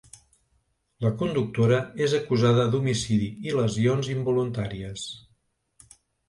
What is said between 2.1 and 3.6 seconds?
acusada ‘d’homicidi i